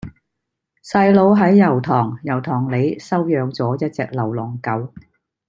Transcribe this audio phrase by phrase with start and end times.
[0.83, 4.91] 細佬喺油塘油塘里收養左一隻流浪狗